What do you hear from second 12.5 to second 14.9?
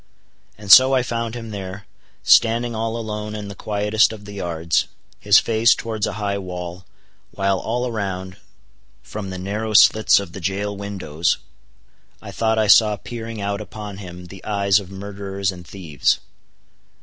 I saw peering out upon him the eyes of